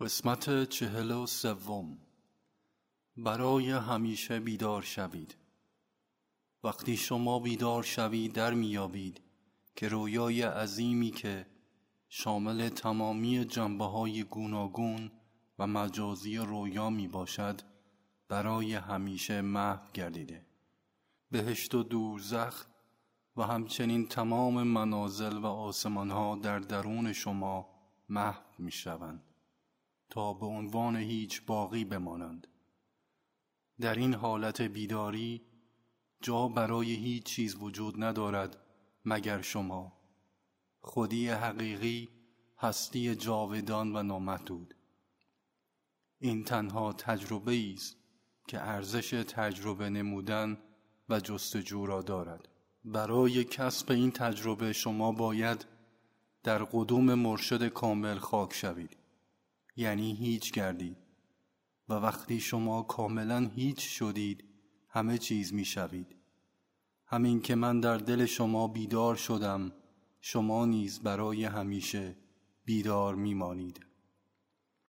[0.00, 1.98] قسمت چهل و سوم.
[3.16, 5.36] برای همیشه بیدار شوید.
[6.64, 9.20] وقتی شما بیدار شوید در میابید
[9.76, 11.46] که رویای عظیمی که
[12.08, 15.10] شامل تمامی جنبه های گوناگون
[15.58, 17.60] و مجازی رویا می باشد
[18.28, 20.46] برای همیشه محو گردیده.
[21.30, 22.66] بهشت و دوزخ
[23.36, 27.68] و همچنین تمام منازل و آسمان ها در درون شما
[28.08, 29.27] محو می شوند
[30.18, 32.46] به عنوان هیچ باقی بمانند.
[33.80, 35.42] در این حالت بیداری
[36.20, 38.56] جا برای هیچ چیز وجود ندارد
[39.04, 39.92] مگر شما.
[40.80, 42.08] خودی حقیقی
[42.58, 44.74] هستی جاودان و نامحدود.
[46.18, 47.96] این تنها تجربه است
[48.48, 50.58] که ارزش تجربه نمودن
[51.08, 52.48] و جستجو را دارد.
[52.84, 55.66] برای کسب این تجربه شما باید
[56.42, 58.97] در قدوم مرشد کامل خاک شوید.
[59.78, 60.96] یعنی هیچ گردید.
[61.88, 64.44] و وقتی شما کاملا هیچ شدید
[64.88, 66.16] همه چیز می شوید
[67.06, 69.72] همین که من در دل شما بیدار شدم
[70.20, 72.16] شما نیز برای همیشه
[72.64, 73.87] بیدار می مانید